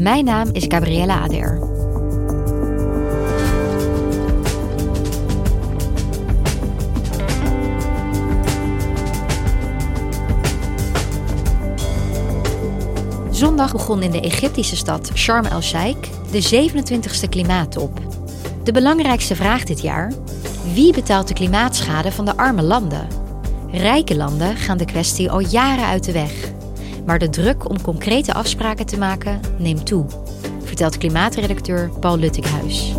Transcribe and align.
Mijn 0.00 0.24
naam 0.24 0.48
is 0.52 0.64
Gabriella 0.68 1.20
Ader. 1.20 1.58
Zondag 13.30 13.72
begon 13.72 14.02
in 14.02 14.10
de 14.10 14.20
Egyptische 14.20 14.76
stad 14.76 15.10
Sharm 15.14 15.44
el-Sheikh 15.44 16.08
de 16.30 16.68
27e 16.70 17.28
klimaattop. 17.28 18.00
De 18.64 18.72
belangrijkste 18.72 19.36
vraag 19.36 19.64
dit 19.64 19.80
jaar: 19.80 20.12
wie 20.74 20.92
betaalt 20.92 21.28
de 21.28 21.34
klimaatschade 21.34 22.12
van 22.12 22.24
de 22.24 22.36
arme 22.36 22.62
landen? 22.62 23.08
Rijke 23.70 24.16
landen 24.16 24.56
gaan 24.56 24.78
de 24.78 24.84
kwestie 24.84 25.30
al 25.30 25.40
jaren 25.40 25.86
uit 25.86 26.04
de 26.04 26.12
weg. 26.12 26.58
Maar 27.06 27.18
de 27.18 27.28
druk 27.28 27.68
om 27.68 27.82
concrete 27.82 28.34
afspraken 28.34 28.86
te 28.86 28.98
maken 28.98 29.40
neemt 29.58 29.86
toe, 29.86 30.06
vertelt 30.62 30.98
klimaatredacteur 30.98 31.90
Paul 32.00 32.18
Luttinghuis. 32.18 32.92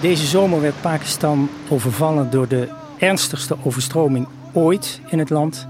Deze 0.00 0.26
zomer 0.26 0.60
werd 0.60 0.80
Pakistan 0.80 1.50
overvallen 1.68 2.30
door 2.30 2.48
de 2.48 2.68
ernstigste 2.98 3.56
overstroming 3.64 4.26
ooit 4.52 5.00
in 5.08 5.18
het 5.18 5.30
land. 5.30 5.66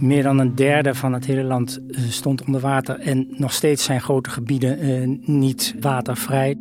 Meer 0.00 0.22
dan 0.22 0.38
een 0.38 0.54
derde 0.54 0.94
van 0.94 1.12
het 1.12 1.24
hele 1.24 1.42
land 1.42 1.80
eh, 1.90 2.00
stond 2.08 2.44
onder 2.44 2.60
water 2.60 2.98
en 3.00 3.26
nog 3.30 3.52
steeds 3.52 3.84
zijn 3.84 4.00
grote 4.00 4.30
gebieden 4.30 4.78
eh, 4.78 5.18
niet 5.24 5.74
watervrij. 5.80 6.56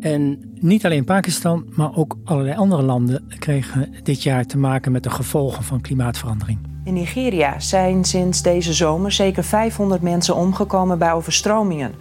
En 0.00 0.38
niet 0.60 0.84
alleen 0.84 1.04
Pakistan, 1.04 1.66
maar 1.70 1.96
ook 1.96 2.16
allerlei 2.24 2.56
andere 2.56 2.82
landen 2.82 3.24
kregen 3.38 3.94
dit 4.02 4.22
jaar 4.22 4.44
te 4.44 4.58
maken 4.58 4.92
met 4.92 5.02
de 5.02 5.10
gevolgen 5.10 5.64
van 5.64 5.80
klimaatverandering. 5.80 6.58
In 6.84 6.94
Nigeria 6.94 7.60
zijn 7.60 8.04
sinds 8.04 8.42
deze 8.42 8.72
zomer 8.72 9.12
zeker 9.12 9.44
500 9.44 10.02
mensen 10.02 10.36
omgekomen 10.36 10.98
bij 10.98 11.12
overstromingen. 11.12 11.94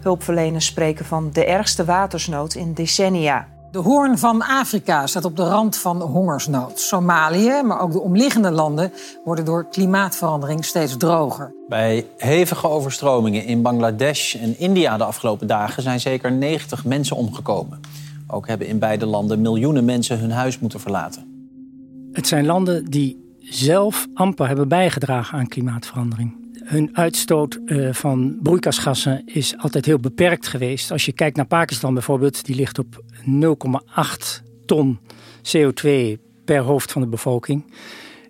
Hulpverleners 0.00 0.66
spreken 0.66 1.04
van 1.04 1.30
de 1.32 1.44
ergste 1.44 1.84
watersnood 1.84 2.54
in 2.54 2.74
decennia. 2.74 3.48
De 3.72 3.78
hoorn 3.78 4.18
van 4.18 4.42
Afrika 4.42 5.06
staat 5.06 5.24
op 5.24 5.36
de 5.36 5.44
rand 5.44 5.76
van 5.76 6.00
hongersnood. 6.00 6.80
Somalië, 6.80 7.62
maar 7.64 7.80
ook 7.80 7.92
de 7.92 8.00
omliggende 8.00 8.50
landen 8.50 8.92
worden 9.24 9.44
door 9.44 9.68
klimaatverandering 9.68 10.64
steeds 10.64 10.96
droger. 10.96 11.54
Bij 11.68 12.06
hevige 12.16 12.68
overstromingen 12.68 13.44
in 13.44 13.62
Bangladesh 13.62 14.34
en 14.34 14.58
India 14.58 14.96
de 14.96 15.04
afgelopen 15.04 15.46
dagen 15.46 15.82
zijn 15.82 16.00
zeker 16.00 16.32
90 16.32 16.84
mensen 16.84 17.16
omgekomen. 17.16 17.80
Ook 18.26 18.46
hebben 18.46 18.66
in 18.66 18.78
beide 18.78 19.06
landen 19.06 19.40
miljoenen 19.40 19.84
mensen 19.84 20.18
hun 20.18 20.30
huis 20.30 20.58
moeten 20.58 20.80
verlaten. 20.80 21.50
Het 22.12 22.26
zijn 22.26 22.46
landen 22.46 22.84
die 22.90 23.36
zelf 23.38 24.06
amper 24.14 24.46
hebben 24.46 24.68
bijgedragen 24.68 25.38
aan 25.38 25.48
klimaatverandering. 25.48 26.41
Hun 26.72 26.96
uitstoot 26.96 27.58
uh, 27.64 27.92
van 27.92 28.38
broeikasgassen 28.42 29.22
is 29.26 29.54
altijd 29.58 29.84
heel 29.84 29.98
beperkt 29.98 30.46
geweest. 30.46 30.90
Als 30.90 31.04
je 31.04 31.12
kijkt 31.12 31.36
naar 31.36 31.46
Pakistan 31.46 31.94
bijvoorbeeld, 31.94 32.44
die 32.44 32.56
ligt 32.56 32.78
op 32.78 33.02
0,8 33.24 34.44
ton 34.66 34.98
CO2 35.56 35.90
per 36.44 36.60
hoofd 36.60 36.92
van 36.92 37.02
de 37.02 37.08
bevolking. 37.08 37.64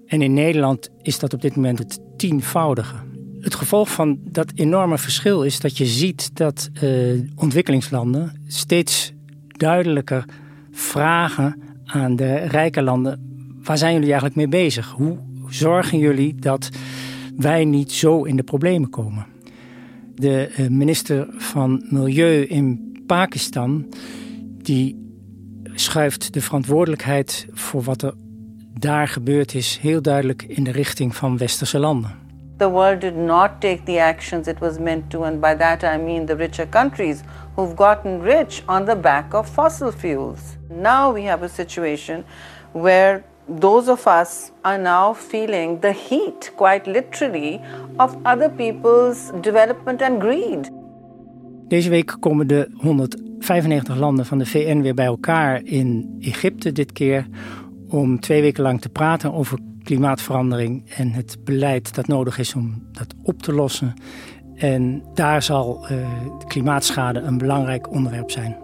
En 0.06 0.22
in 0.22 0.34
Nederland 0.34 0.88
is 1.02 1.18
dat 1.18 1.32
op 1.32 1.40
dit 1.40 1.56
moment 1.56 1.78
het 1.78 2.00
tienvoudige. 2.16 2.94
Het 3.40 3.54
gevolg 3.54 3.90
van 3.90 4.18
dat 4.22 4.52
enorme 4.54 4.98
verschil 4.98 5.42
is 5.42 5.60
dat 5.60 5.76
je 5.76 5.86
ziet 5.86 6.36
dat 6.36 6.70
uh, 6.82 7.20
ontwikkelingslanden 7.36 8.42
steeds 8.46 9.12
duidelijker 9.46 10.24
vragen 10.72 11.62
aan 11.84 12.16
de 12.16 12.34
rijke 12.34 12.82
landen: 12.82 13.20
waar 13.62 13.78
zijn 13.78 13.92
jullie 13.92 14.10
eigenlijk 14.10 14.36
mee 14.36 14.48
bezig? 14.48 14.90
Hoe 14.90 15.18
zorgen 15.48 15.98
jullie 15.98 16.34
dat 16.34 16.70
wij 17.36 17.64
niet 17.64 17.92
zo 17.92 18.22
in 18.22 18.36
de 18.36 18.42
problemen 18.42 18.90
komen. 18.90 19.26
De 20.14 20.46
eh, 20.46 20.68
minister 20.68 21.26
van 21.30 21.84
Milieu 21.88 22.42
in 22.42 22.92
Pakistan 23.06 23.86
die 24.62 25.02
schuift 25.74 26.32
de 26.32 26.40
verantwoordelijkheid 26.40 27.46
voor 27.52 27.82
wat 27.82 28.02
er 28.02 28.14
daar 28.78 29.08
gebeurd 29.08 29.54
is 29.54 29.78
heel 29.82 30.02
duidelijk 30.02 30.42
in 30.42 30.64
de 30.64 30.70
richting 30.70 31.16
van 31.16 31.36
westerse 31.38 31.78
landen. 31.78 32.20
The 32.56 32.70
world 32.70 33.00
did 33.00 33.16
not 33.16 33.50
take 33.58 33.80
the 33.84 34.02
actions 34.02 34.46
it 34.46 34.58
was 34.58 34.78
meant 34.78 35.10
to 35.10 35.22
and 35.22 35.40
by 35.40 35.54
that 35.54 35.82
I 35.82 35.96
mean 35.96 36.26
the 36.26 36.34
richer 36.34 36.68
countries 36.68 37.20
who've 37.54 37.76
gotten 37.76 38.20
rich 38.20 38.62
on 38.66 38.84
the 38.84 38.96
back 38.96 39.34
of 39.34 39.48
fossil 39.48 39.92
fuels. 39.92 40.40
Now 40.68 41.14
we 41.14 41.28
have 41.28 41.44
a 41.44 41.48
situation 41.48 42.24
where 42.72 43.24
those 43.60 43.90
of 43.90 44.06
us 44.06 44.50
are 44.60 44.78
now 44.78 45.14
feeling 45.14 45.80
the 45.80 45.92
heat, 45.92 46.52
quite 46.56 46.90
literally, 46.90 47.60
of 47.96 48.16
other 48.24 48.50
people's 48.50 49.30
development 49.40 50.02
and 50.02 50.22
greed. 50.22 50.70
Deze 51.68 51.90
week 51.90 52.16
komen 52.20 52.46
de 52.46 52.68
195 52.76 53.96
landen 53.96 54.26
van 54.26 54.38
de 54.38 54.46
VN 54.46 54.80
weer 54.80 54.94
bij 54.94 55.06
elkaar 55.06 55.62
in 55.64 56.16
Egypte 56.20 56.72
dit 56.72 56.92
keer 56.92 57.26
om 57.88 58.20
twee 58.20 58.40
weken 58.40 58.62
lang 58.62 58.80
te 58.80 58.88
praten 58.88 59.32
over 59.32 59.58
klimaatverandering 59.82 60.90
en 60.96 61.10
het 61.10 61.36
beleid 61.44 61.94
dat 61.94 62.06
nodig 62.06 62.38
is 62.38 62.54
om 62.54 62.82
dat 62.92 63.14
op 63.22 63.42
te 63.42 63.52
lossen. 63.52 63.94
En 64.54 65.02
daar 65.14 65.42
zal 65.42 65.82
uh, 65.82 65.88
de 66.38 66.46
klimaatschade 66.46 67.20
een 67.20 67.38
belangrijk 67.38 67.90
onderwerp 67.90 68.30
zijn. 68.30 68.56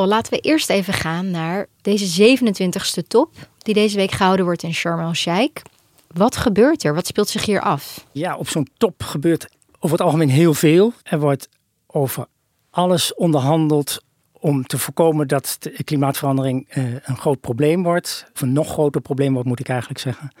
Laten 0.00 0.32
we 0.32 0.38
eerst 0.38 0.70
even 0.70 0.92
gaan 0.92 1.30
naar 1.30 1.66
deze 1.82 2.36
27e 2.38 3.06
top, 3.08 3.30
die 3.58 3.74
deze 3.74 3.96
week 3.96 4.10
gehouden 4.10 4.44
wordt 4.44 4.62
in 4.62 4.74
Sharm 4.74 5.00
el-Sheikh. 5.00 5.62
Wat 6.06 6.36
gebeurt 6.36 6.84
er? 6.84 6.94
Wat 6.94 7.06
speelt 7.06 7.28
zich 7.28 7.44
hier 7.44 7.60
af? 7.60 8.06
Ja, 8.12 8.36
op 8.36 8.48
zo'n 8.48 8.68
top 8.76 9.02
gebeurt 9.02 9.46
over 9.78 9.96
het 9.96 10.06
algemeen 10.06 10.28
heel 10.28 10.54
veel. 10.54 10.92
Er 11.02 11.20
wordt 11.20 11.48
over 11.86 12.26
alles 12.70 13.14
onderhandeld 13.14 14.02
om 14.42 14.66
te 14.66 14.78
voorkomen 14.78 15.28
dat 15.28 15.56
de 15.60 15.84
klimaatverandering 15.84 16.76
uh, 16.76 16.84
een 17.02 17.16
groot 17.16 17.40
probleem 17.40 17.82
wordt. 17.82 18.26
Of 18.34 18.40
een 18.40 18.52
nog 18.52 18.68
groter 18.68 19.00
probleem 19.00 19.32
wordt, 19.32 19.48
moet 19.48 19.60
ik 19.60 19.68
eigenlijk 19.68 20.00
zeggen. 20.00 20.32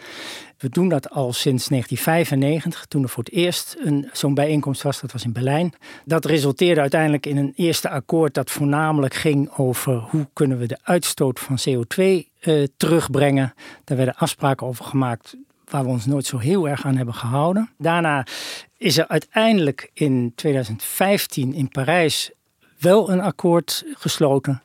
We 0.58 0.68
doen 0.68 0.88
dat 0.88 1.10
al 1.10 1.32
sinds 1.32 1.68
1995, 1.68 2.86
toen 2.86 3.02
er 3.02 3.08
voor 3.08 3.24
het 3.24 3.32
eerst 3.32 3.76
zo'n 4.12 4.34
bijeenkomst 4.34 4.82
was. 4.82 5.00
Dat 5.00 5.12
was 5.12 5.24
in 5.24 5.32
Berlijn. 5.32 5.72
Dat 6.04 6.24
resulteerde 6.24 6.80
uiteindelijk 6.80 7.26
in 7.26 7.36
een 7.36 7.52
eerste 7.56 7.88
akkoord 7.88 8.34
dat 8.34 8.50
voornamelijk 8.50 9.14
ging 9.14 9.50
over 9.56 9.94
hoe 9.94 10.28
kunnen 10.32 10.58
we 10.58 10.66
de 10.66 10.78
uitstoot 10.82 11.40
van 11.40 11.58
CO2 11.68 11.98
uh, 11.98 12.22
eh, 12.40 12.68
terugbrengen. 12.76 13.54
Daar 13.84 13.96
werden 13.96 14.16
afspraken 14.16 14.66
over 14.66 14.84
gemaakt 14.84 15.36
waar 15.68 15.84
we 15.84 15.90
ons 15.90 16.06
nooit 16.06 16.26
zo 16.26 16.38
heel 16.38 16.68
erg 16.68 16.84
aan 16.84 16.96
hebben 16.96 17.14
gehouden. 17.14 17.70
Daarna 17.78 18.26
is 18.76 18.98
er 18.98 19.08
uiteindelijk 19.08 19.90
in 19.94 20.32
2015 20.34 21.54
in 21.54 21.68
Parijs 21.68 22.30
wel 22.82 23.10
een 23.10 23.20
akkoord 23.20 23.84
gesloten 23.92 24.62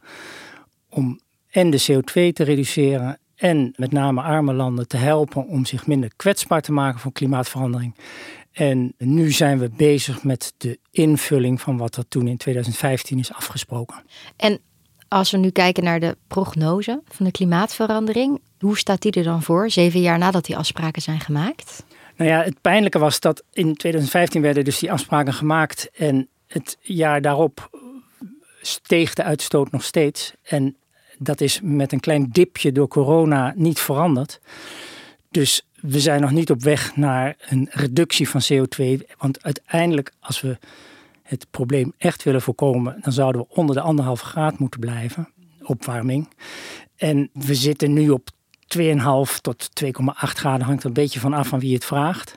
om 0.90 1.20
en 1.50 1.70
de 1.70 1.82
CO2 1.82 2.34
te 2.34 2.44
reduceren 2.44 3.20
en 3.36 3.74
met 3.76 3.92
name 3.92 4.22
arme 4.22 4.54
landen 4.54 4.88
te 4.88 4.98
helpen 4.98 5.48
om 5.48 5.66
zich 5.66 5.88
minder 5.88 6.12
kwetsbaar 6.16 6.62
te 6.62 6.72
maken 6.72 7.00
voor 7.00 7.12
klimaatverandering. 7.12 7.96
En 8.52 8.94
nu 8.98 9.32
zijn 9.32 9.60
we 9.60 9.70
bezig 9.70 10.24
met 10.24 10.54
de 10.58 10.80
invulling 10.92 11.62
van 11.62 11.78
wat 11.78 11.96
er 11.96 12.08
toen 12.08 12.28
in 12.28 12.38
2015 12.38 13.20
is 13.20 13.34
afgesproken. 13.34 14.04
En 14.36 14.60
als 15.08 15.32
we 15.32 15.38
nu 15.38 15.50
kijken 15.50 15.84
naar 15.84 16.00
de 16.00 16.18
prognose 16.28 17.02
van 17.08 17.26
de 17.26 17.32
klimaatverandering, 17.32 18.42
hoe 18.60 18.78
staat 18.78 19.02
die 19.02 19.12
er 19.12 19.24
dan 19.24 19.44
voor, 19.44 19.70
zeven 19.70 20.02
jaar 20.02 20.18
nadat 20.18 20.46
die 20.46 20.58
afspraken 20.58 21.02
zijn 21.02 21.20
gemaakt? 21.20 21.84
Nou 22.16 22.30
ja, 22.30 22.44
het 22.44 22.62
pijnlijke 22.62 23.00
was 23.00 23.20
dat 23.20 23.44
in 23.54 23.76
2015 23.76 24.42
werden 24.42 24.64
dus 24.64 24.80
die 24.80 24.92
afspraken 24.92 25.34
gemaakt 25.34 25.90
en 25.94 26.28
het 26.48 26.78
jaar 26.82 27.22
daarop 27.22 27.70
steeg 28.68 29.14
de 29.14 29.24
uitstoot 29.24 29.72
nog 29.72 29.84
steeds. 29.84 30.34
En 30.44 30.76
dat 31.18 31.42
is 31.42 31.60
met 31.64 31.92
een 31.92 32.00
klein 32.00 32.30
dipje 32.32 32.72
door 32.72 32.88
corona 32.88 33.54
niet 33.56 33.80
veranderd. 33.80 34.40
Dus 35.32 35.68
we 35.82 36.00
zijn 36.00 36.22
nog 36.22 36.32
niet 36.32 36.52
op 36.52 36.62
weg 36.62 36.96
naar 36.96 37.36
een 37.50 37.68
reductie 37.72 38.30
van 38.30 38.42
CO2. 38.54 39.16
Want 39.18 39.44
uiteindelijk, 39.44 40.14
als 40.20 40.42
we 40.42 40.58
het 41.24 41.48
probleem 41.52 41.94
echt 41.98 42.24
willen 42.24 42.42
voorkomen, 42.42 42.98
dan 43.02 43.14
zouden 43.14 43.42
we 43.42 43.48
onder 43.50 43.76
de 43.76 43.82
anderhalve 43.82 44.26
graad 44.26 44.60
moeten 44.60 44.80
blijven, 44.80 45.30
opwarming. 45.62 46.30
En 46.96 47.30
we 47.34 47.56
zitten 47.56 47.94
nu 47.94 48.10
op 48.10 48.30
2,5 48.78 48.84
tot 49.42 49.70
2,8 49.84 49.90
graden, 50.14 50.66
hangt 50.66 50.82
er 50.82 50.88
een 50.88 50.94
beetje 50.94 51.20
van 51.20 51.34
af 51.34 51.48
van 51.48 51.60
wie 51.60 51.74
het 51.74 51.86
vraagt. 51.86 52.36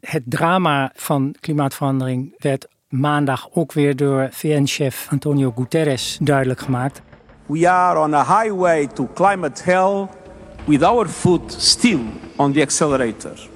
Het 0.00 0.22
drama 0.26 0.92
van 0.94 1.34
klimaatverandering 1.40 2.34
werd 2.38 2.66
maandag 2.88 3.48
ook 3.52 3.72
weer 3.72 3.96
door 3.96 4.28
VN-chef 4.30 5.06
Antonio 5.10 5.52
Guterres 5.56 6.18
duidelijk 6.20 6.60
gemaakt. 6.60 7.02
We 7.46 7.68
are 7.70 8.00
on 8.00 8.14
a 8.14 8.42
highway 8.42 8.86
to 8.86 9.08
climate 9.14 9.62
hell 9.64 10.06
with 10.64 10.82
our 10.82 11.08
foot 11.08 11.52
still 11.58 12.00
on 12.36 12.52
the 12.52 12.60
accelerator. 12.60 13.48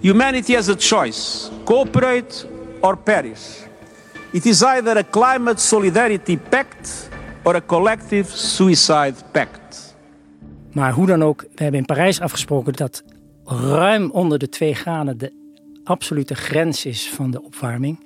Humanity 0.00 0.54
has 0.54 0.68
a 0.68 0.74
choice 0.78 1.50
cooperate 1.64 2.46
or 2.80 2.96
perish. 2.96 3.64
It 4.32 4.46
is 4.46 4.62
either 4.62 4.96
a 4.96 5.04
climate 5.10 5.60
solidarity 5.60 6.38
pact 6.48 7.08
or 7.42 7.54
a 7.54 7.62
collective 7.66 8.36
suicide 8.36 9.14
pact. 9.32 9.96
Maar 10.72 10.92
hoe 10.92 11.06
dan 11.06 11.24
ook, 11.24 11.40
we 11.40 11.62
hebben 11.62 11.80
in 11.80 11.86
Parijs 11.86 12.20
afgesproken 12.20 12.72
dat 12.72 13.02
ruim 13.44 14.10
onder 14.10 14.38
de 14.38 14.48
2 14.48 14.74
graden 14.74 15.18
de 15.18 15.32
absolute 15.84 16.34
grens 16.34 16.84
is 16.84 17.10
van 17.10 17.30
de 17.30 17.42
opwarming. 17.42 17.98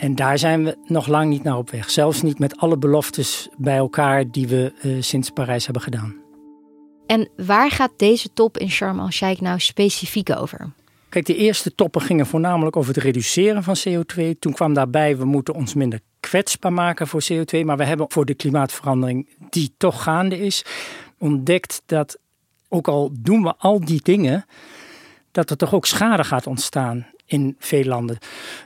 En 0.00 0.14
daar 0.14 0.38
zijn 0.38 0.64
we 0.64 0.76
nog 0.86 1.06
lang 1.06 1.30
niet 1.30 1.42
naar 1.42 1.56
op 1.56 1.70
weg. 1.70 1.90
Zelfs 1.90 2.22
niet 2.22 2.38
met 2.38 2.56
alle 2.56 2.78
beloftes 2.78 3.48
bij 3.56 3.76
elkaar 3.76 4.30
die 4.30 4.48
we 4.48 4.72
uh, 4.82 5.02
sinds 5.02 5.30
Parijs 5.30 5.64
hebben 5.64 5.82
gedaan. 5.82 6.14
En 7.06 7.28
waar 7.36 7.70
gaat 7.70 7.92
deze 7.96 8.32
top 8.32 8.58
in 8.58 8.70
Sharm 8.70 8.98
el-Sheikh 8.98 9.40
nou 9.40 9.58
specifiek 9.58 10.30
over? 10.36 10.70
Kijk, 11.08 11.26
de 11.26 11.36
eerste 11.36 11.74
toppen 11.74 12.00
gingen 12.00 12.26
voornamelijk 12.26 12.76
over 12.76 12.94
het 12.94 13.02
reduceren 13.02 13.62
van 13.62 13.76
CO2. 13.88 14.38
Toen 14.38 14.52
kwam 14.52 14.74
daarbij, 14.74 15.16
we 15.16 15.24
moeten 15.24 15.54
ons 15.54 15.74
minder 15.74 16.00
kwetsbaar 16.20 16.72
maken 16.72 17.06
voor 17.06 17.22
CO2. 17.32 17.64
Maar 17.64 17.76
we 17.76 17.84
hebben 17.84 18.06
voor 18.10 18.24
de 18.24 18.34
klimaatverandering, 18.34 19.28
die 19.50 19.74
toch 19.76 20.02
gaande 20.02 20.38
is, 20.38 20.64
ontdekt 21.18 21.82
dat 21.86 22.18
ook 22.68 22.88
al 22.88 23.10
doen 23.20 23.42
we 23.42 23.54
al 23.58 23.84
die 23.84 24.00
dingen, 24.02 24.44
dat 25.30 25.50
er 25.50 25.56
toch 25.56 25.74
ook 25.74 25.86
schade 25.86 26.24
gaat 26.24 26.46
ontstaan 26.46 27.06
in 27.30 27.56
veel 27.58 27.84
landen. 27.84 28.18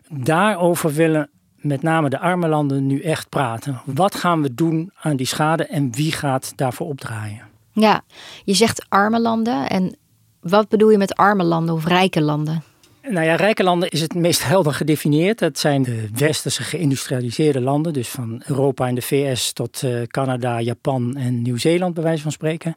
Daarover 0.08 0.92
willen 0.92 1.30
met 1.56 1.82
name 1.82 2.08
de 2.08 2.18
arme 2.18 2.48
landen 2.48 2.86
nu 2.86 3.00
echt 3.00 3.28
praten. 3.28 3.80
Wat 3.84 4.14
gaan 4.14 4.42
we 4.42 4.54
doen 4.54 4.90
aan 5.00 5.16
die 5.16 5.26
schade 5.26 5.66
en 5.66 5.92
wie 5.92 6.12
gaat 6.12 6.52
daarvoor 6.56 6.86
opdraaien? 6.86 7.42
Ja, 7.72 8.02
je 8.44 8.54
zegt 8.54 8.86
arme 8.88 9.20
landen. 9.20 9.68
En 9.68 9.96
wat 10.40 10.68
bedoel 10.68 10.90
je 10.90 10.98
met 10.98 11.14
arme 11.14 11.44
landen 11.44 11.74
of 11.74 11.86
rijke 11.86 12.22
landen? 12.22 12.62
Nou 13.08 13.26
ja, 13.26 13.34
rijke 13.34 13.62
landen 13.62 13.90
is 13.90 14.00
het 14.00 14.14
meest 14.14 14.44
helder 14.52 14.74
gedefinieerd. 14.74 15.38
Dat 15.38 15.58
zijn 15.58 15.82
de 15.82 16.08
westerse 16.14 16.62
geïndustrialiseerde 16.62 17.60
landen, 17.60 17.92
dus 17.92 18.08
van 18.08 18.42
Europa 18.46 18.88
en 18.88 18.94
de 18.94 19.02
VS 19.02 19.52
tot 19.52 19.82
uh, 19.82 20.02
Canada, 20.02 20.60
Japan 20.60 21.16
en 21.16 21.42
Nieuw-Zeeland, 21.42 21.94
bij 21.94 22.02
wijze 22.02 22.22
van 22.22 22.32
spreken. 22.32 22.74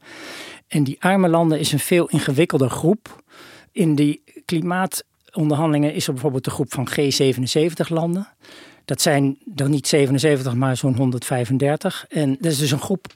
En 0.68 0.84
die 0.84 0.98
arme 1.00 1.28
landen 1.28 1.60
is 1.60 1.72
een 1.72 1.80
veel 1.80 2.08
ingewikkelder 2.08 2.70
groep. 2.70 3.24
In 3.72 3.96
die 3.96 4.24
klimaatonderhandelingen 5.32 5.94
is 5.94 6.08
er 6.08 6.14
bijvoorbeeld 6.14 6.44
de 6.44 6.52
groep 6.52 6.74
van 6.74 6.88
G77 6.90 7.88
landen. 7.88 8.28
Dat 8.86 9.02
zijn 9.02 9.38
er 9.56 9.70
niet 9.70 9.88
77, 9.88 10.54
maar 10.54 10.78
zo'n 10.78 10.96
135. 10.96 12.06
En 12.10 12.38
dat 12.40 12.52
is 12.52 12.58
dus 12.58 12.72
een 12.72 12.80
groep 12.80 13.08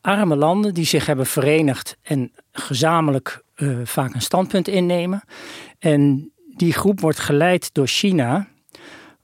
arme 0.00 0.36
landen 0.36 0.74
die 0.74 0.84
zich 0.84 1.06
hebben 1.06 1.26
verenigd 1.26 1.96
en 2.02 2.32
gezamenlijk 2.52 3.42
uh, 3.56 3.78
vaak 3.84 4.14
een 4.14 4.22
standpunt 4.22 4.68
innemen. 4.68 5.22
En 5.78 6.32
die 6.56 6.72
groep 6.72 7.00
wordt 7.00 7.18
geleid 7.18 7.74
door 7.74 7.86
China, 7.86 8.48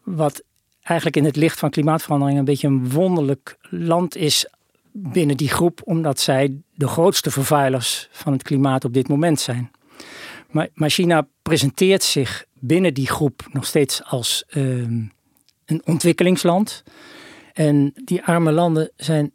wat 0.02 0.42
eigenlijk 0.82 1.16
in 1.16 1.24
het 1.24 1.36
licht 1.36 1.58
van 1.58 1.70
klimaatverandering 1.70 2.38
een 2.38 2.44
beetje 2.44 2.66
een 2.66 2.90
wonderlijk 2.90 3.56
land 3.70 4.16
is 4.16 4.46
binnen 4.92 5.36
die 5.36 5.48
groep, 5.48 5.80
omdat 5.84 6.20
zij 6.20 6.60
de 6.74 6.88
grootste 6.88 7.30
vervuilers 7.30 8.08
van 8.10 8.32
het 8.32 8.42
klimaat 8.42 8.84
op 8.84 8.94
dit 8.94 9.08
moment 9.08 9.40
zijn. 9.40 9.70
Maar, 10.52 10.90
China 10.90 11.26
presenteert 11.42 12.02
zich 12.02 12.44
binnen 12.54 12.94
die 12.94 13.06
groep 13.06 13.48
nog 13.52 13.66
steeds 13.66 14.04
als 14.04 14.44
uh, 14.48 14.88
een 15.64 15.82
ontwikkelingsland. 15.84 16.82
En 17.52 17.92
die 18.04 18.24
arme 18.24 18.52
landen 18.52 18.90
zijn 18.96 19.32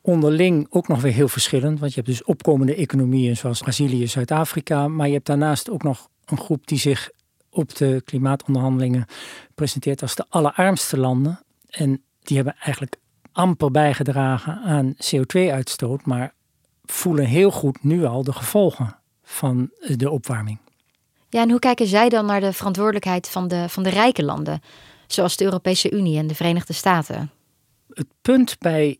onderling 0.00 0.66
ook 0.70 0.88
nog 0.88 1.00
weer 1.00 1.12
heel 1.12 1.28
verschillend. 1.28 1.78
Want 1.78 1.94
je 1.94 2.00
hebt 2.00 2.12
dus 2.12 2.24
opkomende 2.24 2.74
economieën 2.74 3.36
zoals 3.36 3.60
Brazilië, 3.60 4.06
Zuid-Afrika. 4.06 4.88
Maar 4.88 5.06
je 5.06 5.12
hebt 5.12 5.26
daarnaast 5.26 5.70
ook 5.70 5.82
nog 5.82 6.08
een 6.24 6.38
groep 6.38 6.66
die 6.66 6.78
zich 6.78 7.10
op 7.50 7.76
de 7.76 8.02
klimaatonderhandelingen 8.04 9.06
presenteert 9.54 10.02
als 10.02 10.14
de 10.14 10.24
allerarmste 10.28 10.98
landen. 10.98 11.40
En 11.68 12.02
die 12.22 12.36
hebben 12.36 12.54
eigenlijk 12.54 12.96
amper 13.32 13.70
bijgedragen 13.70 14.60
aan 14.62 14.94
CO2-uitstoot, 14.94 16.06
maar 16.06 16.34
voelen 16.84 17.24
heel 17.24 17.50
goed 17.50 17.84
nu 17.84 18.04
al 18.04 18.22
de 18.22 18.32
gevolgen 18.32 18.96
van 19.28 19.70
de 19.96 20.10
opwarming. 20.10 20.58
Ja, 21.28 21.42
en 21.42 21.50
hoe 21.50 21.58
kijken 21.58 21.86
zij 21.86 22.08
dan 22.08 22.26
naar 22.26 22.40
de 22.40 22.52
verantwoordelijkheid 22.52 23.28
van 23.28 23.48
de, 23.48 23.68
van 23.68 23.82
de 23.82 23.88
rijke 23.88 24.24
landen, 24.24 24.60
zoals 25.06 25.36
de 25.36 25.44
Europese 25.44 25.90
Unie 25.90 26.18
en 26.18 26.26
de 26.26 26.34
Verenigde 26.34 26.72
Staten? 26.72 27.30
Het 27.92 28.06
punt 28.22 28.58
bij 28.58 28.98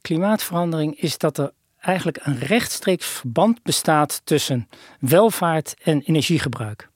klimaatverandering 0.00 1.00
is 1.00 1.18
dat 1.18 1.38
er 1.38 1.52
eigenlijk 1.80 2.18
een 2.22 2.38
rechtstreeks 2.38 3.06
verband 3.06 3.62
bestaat 3.62 4.20
tussen 4.24 4.68
welvaart 5.00 5.74
en 5.82 6.00
energiegebruik. 6.00 6.88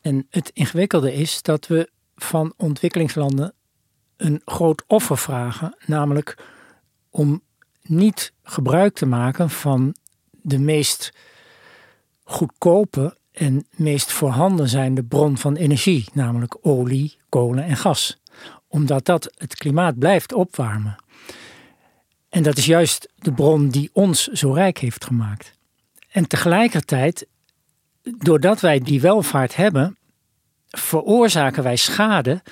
En 0.00 0.26
het 0.30 0.50
ingewikkelde 0.52 1.14
is 1.14 1.42
dat 1.42 1.66
we 1.66 1.90
van 2.16 2.52
ontwikkelingslanden 2.56 3.54
een 4.16 4.42
groot 4.44 4.84
offer 4.86 5.18
vragen, 5.18 5.76
namelijk 5.86 6.44
om 7.10 7.42
niet 7.82 8.32
gebruik 8.42 8.94
te 8.94 9.06
maken 9.06 9.50
van 9.50 9.94
de 10.30 10.58
meest 10.58 11.12
goedkope 12.24 13.16
en 13.32 13.66
meest 13.70 14.12
voorhanden 14.12 14.68
zijnde 14.68 15.02
bron 15.02 15.38
van 15.38 15.56
energie, 15.56 16.04
namelijk 16.12 16.56
olie, 16.60 17.16
kolen 17.28 17.64
en 17.64 17.76
gas. 17.76 18.20
Omdat 18.68 19.04
dat 19.04 19.34
het 19.36 19.54
klimaat 19.54 19.98
blijft 19.98 20.32
opwarmen. 20.32 20.96
En 22.28 22.42
dat 22.42 22.56
is 22.56 22.66
juist 22.66 23.12
de 23.14 23.32
bron 23.32 23.68
die 23.68 23.90
ons 23.92 24.26
zo 24.26 24.52
rijk 24.52 24.78
heeft 24.78 25.04
gemaakt. 25.04 25.58
En 26.10 26.28
tegelijkertijd, 26.28 27.26
doordat 28.02 28.60
wij 28.60 28.80
die 28.80 29.00
welvaart 29.00 29.56
hebben, 29.56 29.96
veroorzaken 30.70 31.62
wij 31.62 31.76
schade 31.76 32.42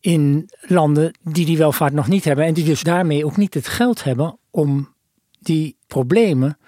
in 0.00 0.50
landen 0.60 1.18
die 1.22 1.46
die 1.46 1.58
welvaart 1.58 1.92
nog 1.92 2.08
niet 2.08 2.24
hebben 2.24 2.44
en 2.44 2.54
die 2.54 2.64
dus 2.64 2.82
daarmee 2.82 3.24
ook 3.24 3.36
niet 3.36 3.54
het 3.54 3.68
geld 3.68 4.04
hebben 4.04 4.38
om 4.50 4.94
die 5.38 5.76
problemen 5.86 6.58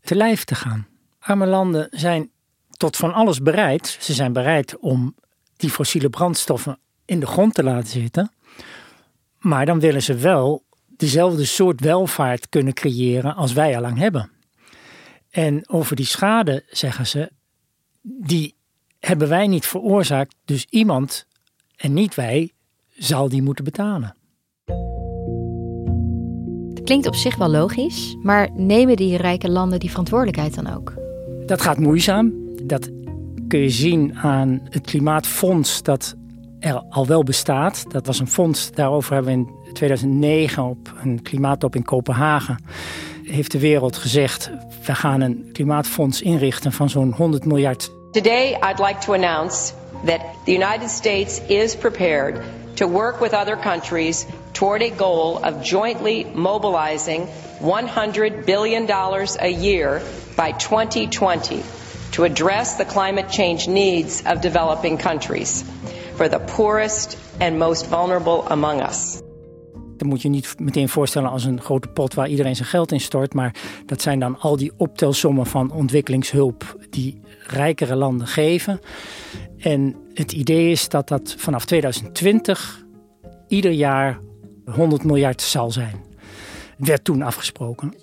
te 0.00 0.14
lijf 0.14 0.44
te 0.44 0.54
gaan. 0.54 0.86
Arme 1.22 1.46
landen 1.46 1.86
zijn 1.90 2.30
tot 2.70 2.96
van 2.96 3.12
alles 3.12 3.40
bereid. 3.42 3.96
Ze 4.00 4.12
zijn 4.12 4.32
bereid 4.32 4.78
om 4.78 5.14
die 5.56 5.70
fossiele 5.70 6.10
brandstoffen 6.10 6.78
in 7.04 7.20
de 7.20 7.26
grond 7.26 7.54
te 7.54 7.62
laten 7.62 7.88
zitten. 7.88 8.32
Maar 9.38 9.66
dan 9.66 9.80
willen 9.80 10.02
ze 10.02 10.14
wel 10.14 10.64
dezelfde 10.96 11.44
soort 11.44 11.80
welvaart 11.80 12.48
kunnen 12.48 12.74
creëren 12.74 13.34
als 13.34 13.52
wij 13.52 13.74
al 13.74 13.80
lang 13.80 13.98
hebben. 13.98 14.30
En 15.30 15.68
over 15.68 15.96
die 15.96 16.06
schade 16.06 16.64
zeggen 16.68 17.06
ze, 17.06 17.30
die 18.02 18.56
hebben 18.98 19.28
wij 19.28 19.46
niet 19.46 19.66
veroorzaakt, 19.66 20.34
dus 20.44 20.66
iemand 20.70 21.26
en 21.76 21.92
niet 21.92 22.14
wij 22.14 22.52
zal 22.88 23.28
die 23.28 23.42
moeten 23.42 23.64
betalen. 23.64 24.16
Het 26.74 26.82
klinkt 26.84 27.06
op 27.06 27.14
zich 27.14 27.36
wel 27.36 27.50
logisch, 27.50 28.16
maar 28.22 28.50
nemen 28.52 28.96
die 28.96 29.16
rijke 29.16 29.50
landen 29.50 29.80
die 29.80 29.90
verantwoordelijkheid 29.90 30.54
dan 30.54 30.74
ook? 30.74 31.01
Dat 31.52 31.62
gaat 31.62 31.78
moeizaam. 31.78 32.32
Dat 32.62 32.88
kun 33.48 33.60
je 33.60 33.70
zien 33.70 34.16
aan 34.16 34.60
het 34.70 34.86
klimaatfonds 34.86 35.82
dat 35.82 36.14
er 36.60 36.82
al 36.88 37.06
wel 37.06 37.22
bestaat. 37.22 37.84
Dat 37.88 38.06
was 38.06 38.20
een 38.20 38.28
fonds, 38.28 38.70
daarover 38.70 39.14
hebben 39.14 39.32
we 39.32 39.38
in 39.38 39.72
2009 39.72 40.62
op 40.62 40.92
een 41.02 41.22
klimaattop 41.22 41.76
in 41.76 41.84
Kopenhagen... 41.84 42.64
heeft 43.24 43.52
de 43.52 43.58
wereld 43.58 43.96
gezegd, 43.96 44.50
we 44.86 44.94
gaan 44.94 45.20
een 45.20 45.48
klimaatfonds 45.52 46.22
inrichten 46.22 46.72
van 46.72 46.90
zo'n 46.90 47.12
100 47.16 47.44
miljard 47.44 47.90
Today, 48.10 48.52
I'd 48.52 48.78
like 48.78 48.98
to 48.98 49.12
announce 49.12 49.72
that 50.04 50.20
the 50.44 50.52
United 50.52 50.90
States 50.90 51.40
is 51.46 51.76
prepared 51.76 52.40
to 52.74 52.88
work 52.88 53.20
with 53.20 53.32
other 53.32 53.58
countries 53.58 54.26
toward 54.52 54.82
a 54.82 54.90
goal 54.96 55.36
of 55.44 55.68
jointly 55.68 56.26
mobilizing 56.34 57.26
$100 57.60 58.44
billion 58.44 58.90
a 59.40 59.48
year 59.48 60.02
by 60.36 60.52
2020 60.56 61.62
to 62.10 62.24
address 62.24 62.76
the 62.76 62.84
climate 62.84 63.26
change 63.30 63.66
needs 63.66 64.22
of 64.26 64.40
developing 64.40 64.98
countries 64.98 65.64
for 66.14 66.28
the 66.28 66.40
poorest 66.56 67.16
and 67.40 67.58
most 67.58 67.86
vulnerable 67.86 68.44
among 68.48 68.82
us. 68.82 69.20
Dat 69.96 70.08
moet 70.10 70.22
je 70.22 70.28
niet 70.28 70.54
meteen 70.58 70.88
voorstellen 70.88 71.30
als 71.30 71.44
een 71.44 71.60
grote 71.60 71.88
pot 71.88 72.14
waar 72.14 72.28
iedereen 72.28 72.56
zijn 72.56 72.68
geld 72.68 72.92
in 72.92 73.00
stort. 73.00 73.34
Maar 73.34 73.54
dat 73.86 74.02
zijn 74.02 74.18
dan 74.18 74.40
al 74.40 74.56
die 74.56 74.72
optelsommen 74.76 75.46
van 75.46 75.72
ontwikkelingshulp 75.72 76.76
die 76.90 77.20
rijkere 77.46 77.96
landen 77.96 78.26
geven. 78.26 78.80
En 79.58 79.96
het 80.14 80.32
idee 80.32 80.70
is 80.70 80.88
dat 80.88 81.08
dat 81.08 81.34
vanaf 81.38 81.64
2020 81.64 82.84
ieder 83.48 83.70
jaar 83.70 84.18
100 84.64 85.04
miljard 85.04 85.42
zal 85.42 85.70
zijn. 85.70 86.04
Werd 86.76 87.04
toen 87.04 87.22
afgesproken. 87.22 87.94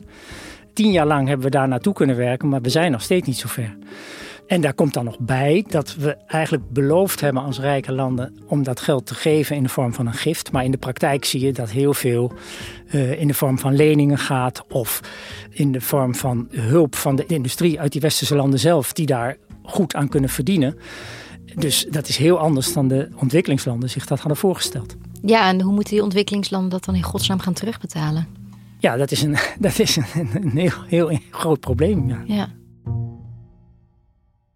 Tien 0.80 0.92
jaar 0.92 1.08
lang 1.08 1.28
hebben 1.28 1.46
we 1.46 1.52
daar 1.52 1.68
naartoe 1.68 1.94
kunnen 1.94 2.16
werken, 2.16 2.50
maar 2.50 2.62
we 2.62 2.70
zijn 2.70 2.92
nog 2.92 3.02
steeds 3.02 3.28
niet 3.28 3.38
zo 3.38 3.48
ver. 3.48 3.78
En 4.48 4.62
daar 4.62 4.74
komt 4.74 4.94
dan 4.94 5.06
nog 5.06 5.20
bij 5.20 5.66
dat 5.68 5.96
we 5.96 6.18
eigenlijk 6.28 6.70
beloofd 6.70 7.22
hebben 7.22 7.44
als 7.44 7.60
rijke 7.60 7.92
landen 7.92 8.38
om 8.48 8.64
dat 8.64 8.80
geld 8.80 9.06
te 9.06 9.16
geven 9.16 9.56
in 9.56 9.64
de 9.64 9.70
vorm 9.70 9.94
van 9.94 10.08
een 10.08 10.14
gift. 10.14 10.52
Maar 10.52 10.64
in 10.64 10.72
de 10.72 10.78
praktijk 10.78 11.26
zie 11.26 11.46
je 11.46 11.54
dat 11.54 11.70
heel 11.70 11.94
veel 11.94 12.32
uh, 12.92 13.20
in 13.22 13.28
de 13.28 13.34
vorm 13.34 13.60
van 13.60 13.76
leningen 13.76 14.18
gaat 14.18 14.66
of 14.70 15.02
in 15.50 15.72
de 15.72 15.82
vorm 15.82 16.16
van 16.16 16.48
hulp 16.52 16.96
van 16.96 17.16
de 17.16 17.26
industrie 17.26 17.80
uit 17.80 17.92
die 17.92 18.02
westerse 18.02 18.36
landen 18.36 18.60
zelf, 18.60 18.94
die 18.94 19.06
daar 19.06 19.38
goed 19.64 19.96
aan 19.96 20.10
kunnen 20.10 20.30
verdienen. 20.30 20.78
Dus 21.56 21.86
dat 21.90 22.08
is 22.08 22.18
heel 22.18 22.40
anders 22.40 22.74
dan 22.74 22.88
de 22.88 23.10
ontwikkelingslanden 23.16 23.90
zich 23.90 24.06
dat 24.06 24.20
hadden 24.20 24.38
voorgesteld. 24.38 24.96
Ja, 25.22 25.48
en 25.48 25.62
hoe 25.62 25.74
moeten 25.74 25.94
die 25.94 26.04
ontwikkelingslanden 26.04 26.70
dat 26.70 26.86
dan 26.86 26.96
in 26.96 27.04
godsnaam 27.04 27.40
gaan 27.40 27.54
terugbetalen? 27.54 28.39
Ja, 28.80 28.96
dat 28.96 29.12
is 29.12 29.22
een, 29.22 29.38
dat 29.60 29.80
is 29.80 29.96
een, 29.96 30.30
een 30.34 30.58
heel, 30.58 30.84
heel 30.84 31.20
groot 31.32 31.60
probleem. 31.60 32.10
Ja. 32.10 32.24
ja. 32.26 32.50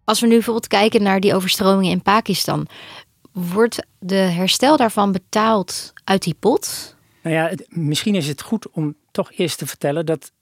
Als 0.04 0.20
we 0.20 0.26
nu 0.26 0.32
bijvoorbeeld 0.32 0.66
kijken 0.66 1.02
naar 1.02 1.20
die 1.20 1.34
overstromingen 1.34 1.90
in 1.90 2.02
Pakistan, 2.02 2.66
wordt 3.32 3.86
de 3.98 4.14
herstel 4.14 4.76
daarvan 4.76 5.12
betaald 5.12 5.92
uit 6.04 6.22
die 6.22 6.36
pot? 6.38 6.96
Nou 7.22 7.36
ja, 7.36 7.52
misschien 7.68 8.14
is 8.14 8.26
het 8.26 8.42
goed 8.42 8.70
om 8.70 8.96
toch 9.10 9.32
eerst 9.32 9.58
te 9.58 9.66
vertellen 9.66 10.06
dat 10.06 10.32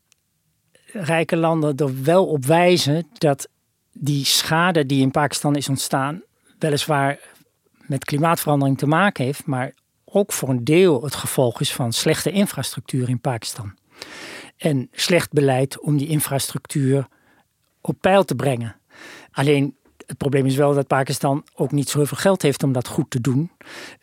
rijke 0.93 1.37
landen 1.37 1.77
er 1.77 2.03
wel 2.03 2.27
op 2.27 2.45
wijzen 2.45 3.07
dat 3.12 3.49
die 3.93 4.25
schade 4.25 4.87
die 4.87 5.03
in 5.03 5.11
Pakistan 5.11 5.57
is 5.57 5.69
ontstaan, 5.69 6.23
weliswaar 6.59 7.19
met 7.87 8.05
klimaatverandering 8.05 8.79
te 8.79 8.87
maken 8.87 9.25
heeft, 9.25 9.47
maar 9.47 9.75
ook 10.12 10.33
voor 10.33 10.49
een 10.49 10.64
deel 10.64 11.02
het 11.02 11.14
gevolg 11.14 11.61
is 11.61 11.73
van 11.73 11.92
slechte 11.92 12.31
infrastructuur 12.31 13.09
in 13.09 13.21
Pakistan. 13.21 13.75
En 14.57 14.88
slecht 14.92 15.33
beleid 15.33 15.81
om 15.81 15.97
die 15.97 16.09
infrastructuur 16.09 17.09
op 17.81 17.97
peil 18.00 18.25
te 18.25 18.35
brengen. 18.35 18.76
Alleen 19.31 19.76
het 20.07 20.16
probleem 20.16 20.47
is 20.47 20.57
wel 20.57 20.75
dat 20.75 20.87
Pakistan 20.87 21.45
ook 21.54 21.73
niet 21.73 21.88
zoveel 21.88 22.16
geld 22.16 22.42
heeft 22.42 22.62
om 22.62 22.73
dat 22.73 22.88
goed 22.88 23.11
te 23.11 23.21
doen. 23.21 23.50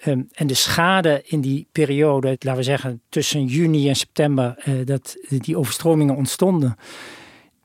Um, 0.05 0.27
en 0.31 0.47
de 0.47 0.53
schade 0.53 1.21
in 1.25 1.41
die 1.41 1.67
periode, 1.71 2.27
laten 2.27 2.55
we 2.55 2.63
zeggen 2.63 3.01
tussen 3.09 3.45
juni 3.45 3.89
en 3.89 3.95
september, 3.95 4.63
uh, 4.65 4.85
dat 4.85 5.17
die 5.27 5.57
overstromingen 5.57 6.15
ontstonden, 6.15 6.75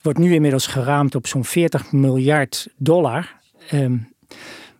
wordt 0.02 0.18
nu 0.18 0.34
inmiddels 0.34 0.66
geraamd 0.66 1.14
op 1.14 1.26
zo'n 1.26 1.44
40 1.44 1.92
miljard 1.92 2.68
dollar. 2.76 3.40
Um, 3.72 4.12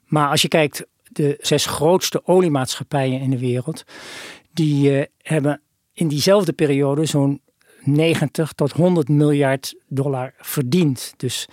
maar 0.04 0.28
als 0.28 0.42
je 0.42 0.49
kijkt, 0.49 0.87
de 1.16 1.38
zes 1.40 1.66
grootste 1.66 2.26
oliemaatschappijen 2.26 3.21
in 3.21 3.30
de 3.30 3.38
wereld, 3.38 3.85
die 4.52 4.90
uh, 4.90 5.02
hebben 5.18 5.61
in 5.92 6.09
diezelfde 6.09 6.52
periode 6.52 7.04
zo'n 7.06 7.40
90 7.80 8.52
tot 8.52 8.73
100 8.73 9.09
miljard 9.09 9.75
dollar 9.88 10.35
verdiend. 10.38 11.14
Dus 11.16 11.49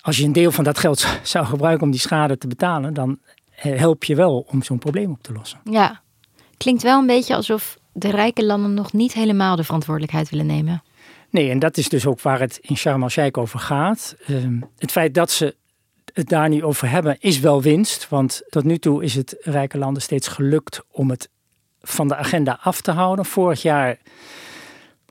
als 0.00 0.16
je 0.16 0.24
een 0.24 0.32
deel 0.32 0.50
van 0.50 0.64
dat 0.64 0.78
geld 0.78 1.06
zou 1.22 1.46
gebruiken 1.46 1.84
om 1.84 1.90
die 1.90 2.00
schade 2.00 2.38
te 2.38 2.46
betalen, 2.46 2.94
dan 2.94 3.18
eh, 3.56 3.78
help 3.78 4.04
je 4.04 4.14
wel 4.14 4.46
om 4.50 4.62
zo'n 4.62 4.78
probleem 4.78 5.10
op 5.10 5.22
te 5.22 5.32
lossen. 5.32 5.60
Ja, 5.64 6.02
klinkt 6.56 6.82
wel 6.82 6.98
een 7.00 7.06
beetje 7.06 7.34
alsof 7.34 7.78
de 7.92 8.10
rijke 8.10 8.44
landen 8.44 8.74
nog 8.74 8.92
niet 8.92 9.12
helemaal 9.12 9.56
de 9.56 9.64
verantwoordelijkheid 9.64 10.30
willen 10.30 10.46
nemen. 10.46 10.82
Nee, 11.30 11.50
en 11.50 11.58
dat 11.58 11.76
is 11.76 11.88
dus 11.88 12.06
ook 12.06 12.20
waar 12.20 12.40
het 12.40 12.58
in 12.62 12.76
Sharm 12.76 13.02
el-Sheikh 13.02 13.38
over 13.38 13.58
gaat. 13.58 14.16
Ehm, 14.26 14.60
het 14.78 14.90
feit 14.90 15.14
dat 15.14 15.30
ze 15.30 15.56
het 16.16 16.28
daar 16.28 16.48
nu 16.48 16.64
over 16.64 16.90
hebben 16.90 17.16
is 17.18 17.40
wel 17.40 17.62
winst. 17.62 18.08
Want 18.08 18.42
tot 18.48 18.64
nu 18.64 18.78
toe 18.78 19.04
is 19.04 19.14
het 19.14 19.36
rijke 19.40 19.78
landen 19.78 20.02
steeds 20.02 20.28
gelukt 20.28 20.82
om 20.90 21.10
het 21.10 21.28
van 21.80 22.08
de 22.08 22.16
agenda 22.16 22.58
af 22.62 22.80
te 22.80 22.90
houden. 22.90 23.24
Vorig 23.24 23.62
jaar 23.62 23.98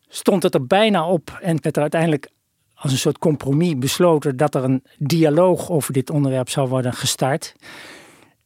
stond 0.07 0.43
het 0.43 0.53
er 0.53 0.65
bijna 0.65 1.07
op 1.07 1.37
en 1.41 1.57
werd 1.61 1.75
er 1.75 1.81
uiteindelijk 1.81 2.29
als 2.73 2.91
een 2.91 2.97
soort 2.97 3.17
compromis 3.17 3.77
besloten 3.77 4.37
dat 4.37 4.55
er 4.55 4.63
een 4.63 4.83
dialoog 4.97 5.69
over 5.69 5.93
dit 5.93 6.09
onderwerp 6.09 6.49
zou 6.49 6.67
worden 6.69 6.93
gestart. 6.93 7.55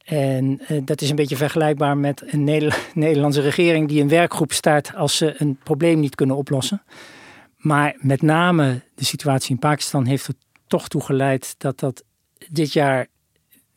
En 0.03 0.61
uh, 0.67 0.81
dat 0.85 1.01
is 1.01 1.09
een 1.09 1.15
beetje 1.15 1.35
vergelijkbaar 1.35 1.97
met 1.97 2.23
een 2.25 2.43
Nederlandse 2.93 3.41
regering 3.41 3.87
die 3.87 4.01
een 4.01 4.09
werkgroep 4.09 4.51
start 4.51 4.95
als 4.95 5.17
ze 5.17 5.35
een 5.37 5.59
probleem 5.63 5.99
niet 5.99 6.15
kunnen 6.15 6.35
oplossen. 6.35 6.81
Maar 7.57 7.95
met 7.97 8.21
name 8.21 8.81
de 8.95 9.05
situatie 9.05 9.51
in 9.51 9.59
Pakistan 9.59 10.05
heeft 10.05 10.27
er 10.27 10.33
toch 10.67 10.87
toe 10.87 11.01
geleid 11.01 11.55
dat 11.57 11.79
dat 11.79 12.03
dit 12.49 12.73
jaar 12.73 13.07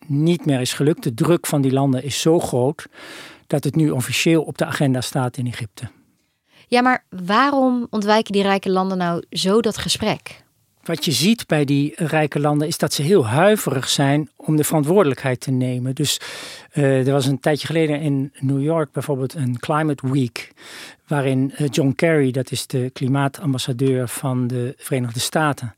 niet 0.07 0.47
meer 0.47 0.61
is 0.61 0.73
gelukt. 0.73 1.02
De 1.02 1.14
druk 1.14 1.47
van 1.47 1.62
die 1.62 1.73
landen 1.73 2.02
is 2.02 2.21
zo 2.21 2.40
groot 2.40 2.87
dat 3.47 3.64
het 3.64 3.75
nu 3.75 3.90
officieel 3.90 4.42
op 4.42 4.59
de 4.59 4.64
agenda 4.64 5.00
staat 5.00 5.37
in 5.37 5.47
Egypte. 5.47 5.88
Ja, 6.66 6.83
maar 6.83 7.04
waarom 7.09 7.87
ontwijken 7.90 8.33
die 8.33 8.42
rijke 8.42 8.71
landen 8.71 8.99
nou 8.99 9.25
zo 9.31 9.61
dat 9.61 9.76
gesprek? 9.76 10.45
Wat 10.83 11.05
je 11.05 11.12
ziet 11.12 11.47
bij 11.47 11.65
die 11.65 11.93
rijke 11.97 12.41
landen 12.41 12.69
is 12.69 12.79
dat 12.79 12.93
ze 12.93 13.03
heel 13.03 13.27
huiverig 13.27 13.89
zijn 13.89 14.31
om 14.37 14.57
de 14.57 14.65
verantwoordelijkheid 14.65 15.41
te 15.41 15.51
nemen. 15.51 15.95
Dus 15.95 16.21
uh, 16.75 17.07
er 17.07 17.12
was 17.12 17.27
een 17.27 17.41
tijdje 17.41 17.67
geleden 17.67 18.01
in 18.01 18.33
New 18.39 18.62
York 18.62 18.93
bijvoorbeeld 18.93 19.35
een 19.35 19.59
Climate 19.59 20.12
Week, 20.12 20.53
waarin 21.07 21.55
uh, 21.59 21.69
John 21.71 21.93
Kerry, 21.97 22.31
dat 22.31 22.51
is 22.51 22.67
de 22.67 22.91
klimaatambassadeur 22.93 24.09
van 24.09 24.47
de 24.47 24.75
Verenigde 24.77 25.21
Staten, 25.21 25.75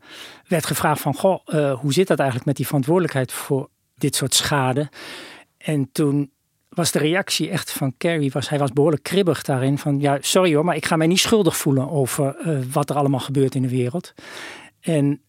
werd 0.49 0.67
gevraagd 0.67 1.01
van, 1.01 1.15
goh, 1.15 1.41
uh, 1.47 1.81
hoe 1.81 1.93
zit 1.93 2.07
dat 2.07 2.19
eigenlijk 2.19 2.49
met 2.49 2.57
die 2.57 2.67
verantwoordelijkheid 2.67 3.33
voor 3.33 3.69
dit 3.95 4.17
soort 4.17 4.35
schade? 4.35 4.89
En 5.59 5.89
toen 5.93 6.31
was 6.69 6.93
de 6.93 6.99
reactie 6.99 7.51
echt 7.51 7.73
van 7.73 7.95
Kerry, 7.97 8.31
was, 8.33 8.49
hij 8.49 8.59
was 8.59 8.73
behoorlijk 8.73 9.03
kribbig 9.03 9.43
daarin. 9.43 9.79
Van 9.79 10.01
ja, 10.01 10.19
sorry 10.21 10.55
hoor, 10.55 10.65
maar 10.65 10.77
ik 10.77 10.87
ga 10.87 10.97
mij 10.97 11.07
niet 11.07 11.19
schuldig 11.19 11.57
voelen 11.57 11.91
over 11.91 12.37
wat 12.73 12.91
er 12.91 12.97
allemaal 12.97 13.21
gebeurt 13.21 13.55
in 13.55 13.63
de 13.63 13.69
wereld. 13.69 14.15
En 14.85 15.21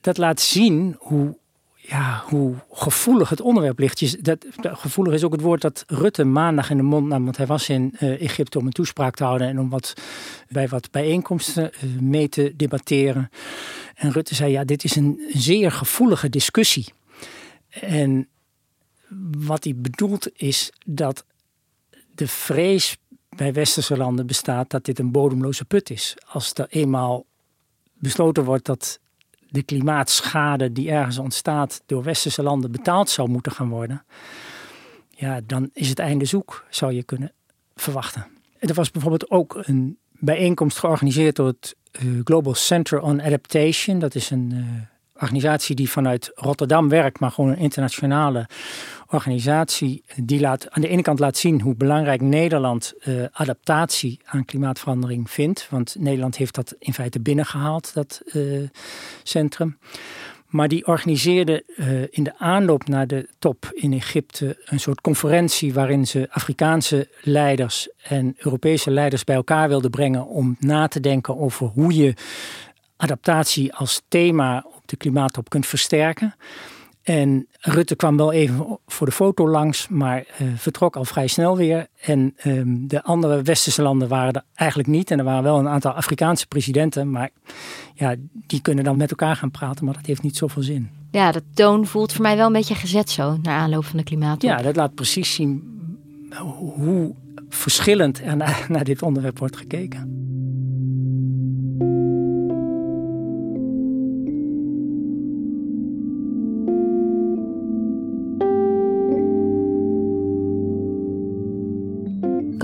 dat 0.00 0.18
laat 0.18 0.40
zien 0.40 0.96
hoe, 0.98 1.38
ja, 1.74 2.22
hoe 2.26 2.54
gevoelig 2.70 3.28
het 3.28 3.40
onderwerp 3.40 3.78
ligt. 3.78 4.24
Dat, 4.24 4.46
gevoelig 4.60 5.14
is 5.14 5.24
ook 5.24 5.32
het 5.32 5.40
woord 5.40 5.60
dat 5.60 5.84
Rutte 5.86 6.24
maandag 6.24 6.70
in 6.70 6.76
de 6.76 6.82
mond 6.82 7.06
nam. 7.06 7.24
Want 7.24 7.36
hij 7.36 7.46
was 7.46 7.68
in 7.68 7.94
uh, 8.00 8.20
Egypte 8.20 8.58
om 8.58 8.66
een 8.66 8.72
toespraak 8.72 9.14
te 9.14 9.24
houden 9.24 9.48
en 9.48 9.60
om 9.60 9.68
wat, 9.68 9.94
bij 10.48 10.68
wat 10.68 10.90
bijeenkomsten 10.90 11.70
uh, 11.84 12.00
mee 12.00 12.28
te 12.28 12.52
debatteren. 12.56 13.30
En 13.94 14.12
Rutte 14.12 14.34
zei: 14.34 14.52
Ja, 14.52 14.64
dit 14.64 14.84
is 14.84 14.96
een 14.96 15.20
zeer 15.32 15.72
gevoelige 15.72 16.28
discussie. 16.28 16.92
En 17.70 18.28
wat 19.38 19.64
hij 19.64 19.74
bedoelt 19.76 20.28
is 20.32 20.72
dat 20.86 21.24
de 22.14 22.28
vrees 22.28 22.96
bij 23.28 23.52
westerse 23.52 23.96
landen 23.96 24.26
bestaat 24.26 24.70
dat 24.70 24.84
dit 24.84 24.98
een 24.98 25.12
bodemloze 25.12 25.64
put 25.64 25.90
is. 25.90 26.16
Als 26.26 26.52
er 26.54 26.66
eenmaal 26.68 27.26
besloten 27.94 28.44
wordt 28.44 28.64
dat 28.64 29.00
de 29.54 29.62
klimaatschade 29.62 30.72
die 30.72 30.90
ergens 30.90 31.18
ontstaat 31.18 31.82
door 31.86 32.02
westerse 32.02 32.42
landen 32.42 32.70
betaald 32.70 33.10
zou 33.10 33.28
moeten 33.28 33.52
gaan 33.52 33.68
worden, 33.68 34.04
ja, 35.10 35.40
dan 35.46 35.70
is 35.72 35.88
het 35.88 35.98
einde 35.98 36.24
zoek, 36.24 36.64
zou 36.70 36.92
je 36.92 37.02
kunnen 37.02 37.32
verwachten. 37.74 38.26
Er 38.58 38.74
was 38.74 38.90
bijvoorbeeld 38.90 39.30
ook 39.30 39.60
een 39.62 39.98
bijeenkomst 40.10 40.78
georganiseerd 40.78 41.36
door 41.36 41.46
het 41.46 41.76
eh, 41.90 42.02
Global 42.24 42.54
Center 42.54 43.00
on 43.00 43.22
Adaptation. 43.22 43.98
Dat 43.98 44.14
is 44.14 44.30
een 44.30 44.50
uh, 44.54 44.64
organisatie 45.14 45.74
die 45.76 45.90
vanuit 45.90 46.30
Rotterdam 46.34 46.88
werkt, 46.88 47.20
maar 47.20 47.30
gewoon 47.30 47.50
een 47.50 47.58
internationale 47.58 48.48
organisatie. 49.08 50.04
Die 50.16 50.40
laat, 50.40 50.70
aan 50.70 50.82
de 50.82 50.88
ene 50.88 51.02
kant 51.02 51.18
laat 51.18 51.36
zien 51.36 51.60
hoe 51.60 51.74
belangrijk 51.74 52.20
Nederland 52.20 52.94
uh, 53.04 53.24
adaptatie 53.32 54.20
aan 54.24 54.44
klimaatverandering 54.44 55.30
vindt. 55.30 55.66
Want 55.70 55.96
Nederland 55.98 56.36
heeft 56.36 56.54
dat 56.54 56.74
in 56.78 56.94
feite 56.94 57.20
binnengehaald, 57.20 57.94
dat 57.94 58.22
uh, 58.24 58.68
centrum. 59.22 59.78
Maar 60.54 60.68
die 60.68 60.86
organiseerde 60.86 61.64
uh, 61.76 62.02
in 62.10 62.22
de 62.22 62.38
aanloop 62.38 62.88
naar 62.88 63.06
de 63.06 63.28
top 63.38 63.70
in 63.72 63.92
Egypte 63.92 64.62
een 64.64 64.80
soort 64.80 65.00
conferentie 65.00 65.74
waarin 65.74 66.06
ze 66.06 66.28
Afrikaanse 66.30 67.08
leiders 67.20 67.88
en 68.02 68.34
Europese 68.38 68.90
leiders 68.90 69.24
bij 69.24 69.36
elkaar 69.36 69.68
wilden 69.68 69.90
brengen 69.90 70.26
om 70.26 70.56
na 70.58 70.88
te 70.88 71.00
denken 71.00 71.38
over 71.38 71.66
hoe 71.66 71.94
je 71.94 72.14
adaptatie 72.96 73.74
als 73.74 74.02
thema 74.08 74.64
op 74.66 74.82
de 74.84 74.96
klimaattop 74.96 75.48
kunt 75.48 75.66
versterken. 75.66 76.34
En 77.02 77.46
Rutte 77.60 77.96
kwam 77.96 78.16
wel 78.16 78.32
even 78.32 78.78
voor 78.86 79.06
de 79.06 79.12
foto 79.12 79.48
langs, 79.48 79.88
maar 79.88 80.18
uh, 80.18 80.48
vertrok 80.56 80.96
al 80.96 81.04
vrij 81.04 81.26
snel 81.26 81.56
weer. 81.56 81.86
En 82.00 82.34
um, 82.44 82.88
de 82.88 83.02
andere 83.02 83.42
westerse 83.42 83.82
landen 83.82 84.08
waren 84.08 84.32
er 84.32 84.44
eigenlijk 84.54 84.88
niet. 84.88 85.10
En 85.10 85.18
er 85.18 85.24
waren 85.24 85.42
wel 85.42 85.58
een 85.58 85.68
aantal 85.68 85.92
Afrikaanse 85.92 86.46
presidenten, 86.46 87.10
maar 87.10 87.30
ja, 87.94 88.14
die 88.32 88.62
kunnen 88.62 88.84
dan 88.84 88.96
met 88.96 89.10
elkaar 89.10 89.36
gaan 89.36 89.50
praten, 89.50 89.84
maar 89.84 89.94
dat 89.94 90.06
heeft 90.06 90.22
niet 90.22 90.36
zoveel 90.36 90.62
zin. 90.62 90.90
Ja, 91.10 91.32
de 91.32 91.42
toon 91.54 91.86
voelt 91.86 92.12
voor 92.12 92.22
mij 92.22 92.36
wel 92.36 92.46
een 92.46 92.52
beetje 92.52 92.74
gezet 92.74 93.10
zo, 93.10 93.36
naar 93.42 93.58
aanloop 93.58 93.84
van 93.84 93.98
de 93.98 94.04
klimaattop. 94.04 94.50
Ja, 94.50 94.62
dat 94.62 94.76
laat 94.76 94.94
precies 94.94 95.34
zien 95.34 95.72
hoe 96.42 97.14
verschillend 97.48 98.20
er 98.22 98.36
naar, 98.36 98.66
naar 98.68 98.84
dit 98.84 99.02
onderwerp 99.02 99.38
wordt 99.38 99.56
gekeken. 99.56 100.23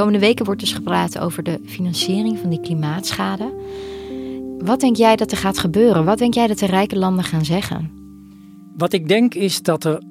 Komende 0.00 0.26
weken 0.26 0.44
wordt 0.44 0.60
dus 0.60 0.72
gepraat 0.72 1.18
over 1.18 1.42
de 1.42 1.60
financiering 1.64 2.38
van 2.38 2.50
die 2.50 2.60
klimaatschade. 2.60 3.52
Wat 4.58 4.80
denk 4.80 4.96
jij 4.96 5.16
dat 5.16 5.30
er 5.30 5.36
gaat 5.36 5.58
gebeuren? 5.58 6.04
Wat 6.04 6.18
denk 6.18 6.34
jij 6.34 6.46
dat 6.46 6.58
de 6.58 6.66
rijke 6.66 6.98
landen 6.98 7.24
gaan 7.24 7.44
zeggen? 7.44 7.90
Wat 8.76 8.92
ik 8.92 9.08
denk 9.08 9.34
is 9.34 9.62
dat 9.62 9.84
er 9.84 10.02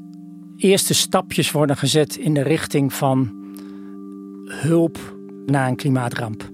eerste 0.58 0.93
stapjes 0.93 1.51
worden 1.51 1.77
gezet 1.77 2.15
in 2.15 2.34
de 2.34 2.41
richting 2.41 2.93
van 2.93 3.31
hulp 4.46 4.98
na 5.46 5.67
een 5.67 5.75
klimaatramp. 5.75 6.50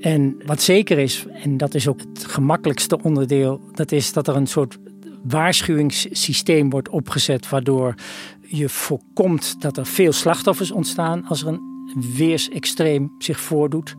En 0.00 0.36
wat 0.46 0.62
zeker 0.62 0.98
is, 0.98 1.26
en 1.32 1.56
dat 1.56 1.74
is 1.74 1.88
ook 1.88 2.00
het 2.00 2.24
gemakkelijkste 2.24 3.02
onderdeel, 3.02 3.60
dat 3.74 3.92
is 3.92 4.12
dat 4.12 4.28
er 4.28 4.36
een 4.36 4.46
soort 4.46 4.78
waarschuwingssysteem 5.22 6.70
wordt 6.70 6.88
opgezet 6.88 7.48
waardoor 7.48 7.94
je 8.40 8.68
voorkomt 8.68 9.60
dat 9.60 9.76
er 9.76 9.86
veel 9.86 10.12
slachtoffers 10.12 10.70
ontstaan 10.70 11.26
als 11.26 11.42
er 11.42 11.48
een 11.48 11.77
weersextreem 12.16 13.14
zich 13.18 13.40
voordoet. 13.40 13.96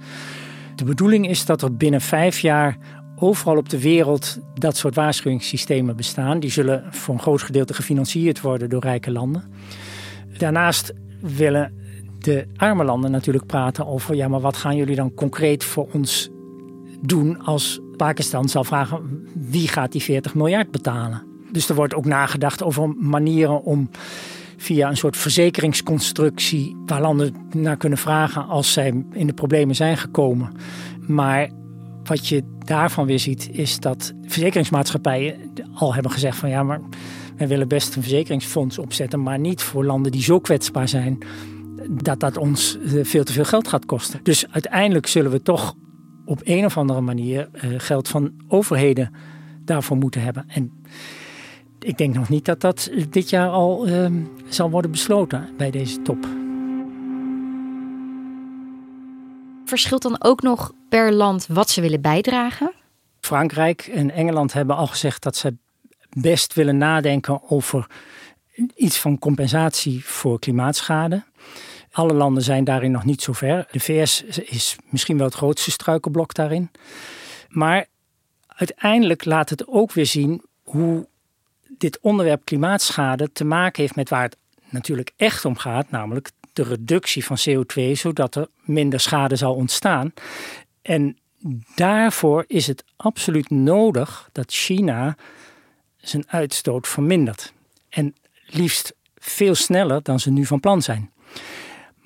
De 0.76 0.84
bedoeling 0.84 1.30
is 1.30 1.46
dat 1.46 1.62
er 1.62 1.78
binnen 1.78 2.02
vijf 2.02 2.40
jaar 2.40 2.78
overal 3.16 3.58
op 3.58 3.70
de 3.70 3.82
wereld 3.82 4.40
dat 4.54 4.78
soort 4.78 4.96
waarschuwingssystemen 4.96 5.96
bestaan. 5.96 6.40
Die 6.40 6.52
zullen 6.52 6.84
voor 6.90 7.14
een 7.14 7.22
groot 7.22 7.42
gedeelte 7.42 7.74
gefinancierd 7.74 8.42
worden 8.42 8.70
door 8.70 8.82
rijke 8.82 9.12
landen. 9.12 9.44
Daarnaast 10.38 10.94
willen 11.22 11.74
de 12.20 12.48
arme 12.56 12.84
landen 12.84 13.12
natuurlijk 13.12 13.46
praten 13.46 13.88
over: 13.88 14.16
ja, 14.16 14.28
maar 14.28 14.42
wat 14.42 14.58
gaan 14.58 14.76
jullie 14.76 14.96
dan 14.96 15.14
concreet 15.14 15.64
voor 15.64 15.88
ons 15.92 16.30
doen 17.02 17.42
als 17.42 17.80
Pakistan 17.98 18.50
zal 18.50 18.64
vragen 18.64 19.28
wie 19.34 19.68
gaat 19.68 19.92
die 19.92 20.02
40 20.02 20.36
miljard 20.36 20.72
betalen? 20.72 21.24
Dus 21.52 21.70
er 21.70 21.76
wordt 21.76 21.94
ook 21.94 22.06
nagedacht 22.06 22.64
over 22.64 22.90
manieren 22.90 23.64
om 23.64 23.90
via 24.60 24.90
een 24.90 24.98
soort 24.98 25.18
verzekeringsconstructie 25.18 26.78
waar 26.86 27.02
landen 27.02 27.36
naar 27.56 27.78
kunnen 27.78 27.98
vragen 27.98 28.48
als 28.48 28.74
zij 28.74 29.04
in 29.12 29.28
de 29.28 29.34
problemen 29.34 29.76
zijn 29.76 29.98
gekomen. 29.98 30.52
Maar 31.08 31.50
wat 32.04 32.28
je 32.28 32.44
daarvan 32.66 33.06
weer 33.06 33.20
ziet 33.20 33.50
is 33.52 33.80
dat 33.80 34.14
verzekeringsmaatschappijen 34.26 35.36
al 35.74 35.94
hebben 35.94 36.12
gezegd 36.12 36.38
van 36.38 36.50
ja, 36.50 36.64
maar 36.64 36.82
wij 37.38 37.48
willen 37.48 37.68
best 37.68 37.96
een 37.96 38.02
verzekeringsfonds 38.02 38.78
opzetten, 38.78 39.24
maar 39.24 39.40
niet 39.40 39.62
voor 39.62 39.86
landen 39.86 40.12
die 40.12 40.24
zo 40.24 40.40
kwetsbaar 40.40 40.88
zijn 40.88 41.18
dat 41.90 42.20
dat 42.20 42.38
ons 42.38 42.78
eh, 42.78 43.04
veel 43.04 43.24
te 43.24 43.34
veel 43.34 43.46
geld 43.46 43.68
gaat 43.68 43.86
kosten. 43.86 44.20
Dus 44.24 44.52
uiteindelijk 44.52 45.08
zullen 45.08 45.32
we 45.32 45.42
toch 45.42 45.76
op 46.26 46.42
een 46.44 46.66
of 46.66 46.78
andere 46.78 47.02
manier 47.02 47.50
eh, 47.52 47.70
geld 47.78 48.08
van 48.08 48.32
overheden 48.48 49.12
daarvoor 49.66 49.98
moeten 49.98 50.22
hebben. 50.22 50.46
En 50.48 50.72
ik 51.80 51.98
denk 51.98 52.16
nog 52.16 52.30
niet 52.30 52.46
dat 52.46 52.62
dat 52.62 52.90
dit 53.10 53.30
jaar 53.30 53.50
al 53.50 53.88
ehm, 53.88 54.24
zal 54.48 54.70
worden 54.70 54.92
besloten 54.92 55.50
bij 55.58 55.72
deze 55.72 56.02
top. 56.02 56.28
Verschilt 59.66 60.02
dan 60.02 60.24
ook 60.24 60.42
nog 60.42 60.72
per 60.90 61.14
land 61.14 61.48
wat 61.48 61.70
ze 61.70 61.82
willen 61.82 62.02
bijdragen? 62.02 62.74
Frankrijk 63.20 63.82
en 63.82 64.12
Engeland 64.12 64.54
hebben 64.54 64.76
al 64.76 64.88
gezegd 64.88 65.24
dat 65.24 65.36
ze 65.36 65.58
best 66.10 66.54
willen 66.54 66.78
nadenken 66.78 67.50
over 67.50 67.88
iets 68.76 69.00
van 69.00 69.20
compensatie 69.20 70.06
voor 70.06 70.40
klimaatschade. 70.40 71.24
Alle 71.92 72.14
landen 72.14 72.44
zijn 72.44 72.64
daarin 72.64 72.92
nog 72.92 73.06
niet 73.06 73.22
zo 73.22 73.34
ver. 73.34 73.68
De 73.72 73.80
VS 73.80 74.24
is 74.24 74.76
misschien 74.90 75.18
wel 75.18 75.26
het 75.26 75.36
grootste 75.36 75.72
struikelblok 75.72 76.34
daarin. 76.34 76.72
Maar 77.50 77.86
uiteindelijk 78.48 79.26
laat 79.26 79.50
het 79.50 79.68
ook 79.68 79.92
weer 79.92 80.06
zien 80.06 80.44
hoe 80.64 81.08
dit 81.78 82.00
onderwerp 82.02 82.46
klimaatschade 82.46 83.32
te 83.32 83.46
maken 83.46 83.82
heeft 83.82 83.96
met 83.96 84.10
waar 84.10 84.24
het 84.24 84.38
natuurlijk 84.70 85.12
echt 85.18 85.46
om 85.46 85.58
gaat, 85.58 85.90
namelijk 85.90 86.32
de 86.54 86.64
reductie 86.64 87.26
van 87.26 87.38
CO2, 87.50 87.92
zodat 87.92 88.36
er 88.36 88.48
minder 88.64 89.00
schade 89.00 89.36
zal 89.36 89.54
ontstaan. 89.54 90.14
En 90.82 91.18
daarvoor 91.76 92.44
is 92.48 92.68
het 92.68 92.84
absoluut 92.96 93.50
nodig 93.50 94.30
dat 94.32 94.52
China 94.52 95.18
zijn 95.98 96.24
uitstoot 96.28 96.88
vermindert. 96.88 97.54
En 97.90 98.16
liefst 98.46 98.94
veel 99.16 99.56
sneller 99.56 100.04
dan 100.04 100.20
ze 100.20 100.32
nu 100.32 100.46
van 100.46 100.60
plan 100.60 100.82
zijn. 100.82 101.12